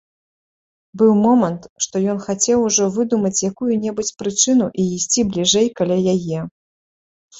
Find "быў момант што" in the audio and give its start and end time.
1.01-1.95